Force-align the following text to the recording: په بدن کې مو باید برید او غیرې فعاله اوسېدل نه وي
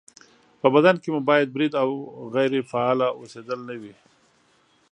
په 0.61 0.67
بدن 0.75 0.95
کې 1.01 1.09
مو 1.13 1.19
باید 1.29 1.53
برید 1.55 1.73
او 1.81 1.89
غیرې 2.33 2.61
فعاله 2.71 3.07
اوسېدل 3.19 3.59
نه 3.69 3.75
وي 3.81 3.93